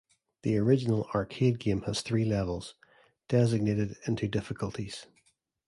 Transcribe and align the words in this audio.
The 0.41 0.57
original 0.57 1.07
arcade 1.13 1.59
game 1.59 1.83
has 1.83 2.01
three 2.01 2.25
levels, 2.25 2.73
designated 3.27 3.97
into 4.07 4.27
difficulties. 4.27 5.05